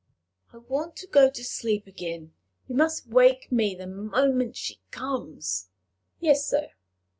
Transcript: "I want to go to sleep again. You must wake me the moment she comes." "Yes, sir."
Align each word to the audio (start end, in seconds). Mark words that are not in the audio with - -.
"I 0.51 0.57
want 0.57 0.95
to 0.95 1.05
go 1.05 1.29
to 1.29 1.43
sleep 1.43 1.85
again. 1.85 2.33
You 2.67 2.73
must 2.73 3.05
wake 3.05 3.51
me 3.51 3.75
the 3.75 3.85
moment 3.85 4.55
she 4.57 4.81
comes." 4.89 5.69
"Yes, 6.19 6.43
sir." 6.49 6.69